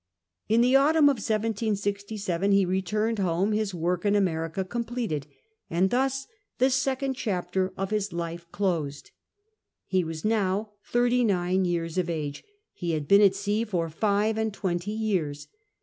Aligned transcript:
In 0.49 0.61
the 0.61 0.75
autumn 0.75 1.09
of 1.09 1.17
1767 1.21 2.51
he 2.53 2.65
returned 2.65 3.19
home, 3.19 3.51
his 3.51 3.75
work 3.75 4.03
in 4.03 4.15
America 4.15 4.65
completed, 4.65 5.27
and 5.69 5.91
thus 5.91 6.25
the 6.57 6.71
second 6.71 7.13
chapter 7.13 7.71
„of 7.77 7.91
his 7.91 8.11
life 8.11 8.51
closed. 8.51 9.11
He 9.85 10.03
was 10.03 10.25
now 10.25 10.71
thirty 10.87 11.23
nine 11.23 11.65
years 11.65 11.99
of 11.99 12.09
age; 12.09 12.43
he 12.73 12.93
had 12.93 13.07
been 13.07 13.21
at 13.21 13.35
sea 13.35 13.63
for 13.63 13.87
five 13.89 14.39
and 14.39 14.51
tAventy 14.51 14.97
years. 14.99 15.49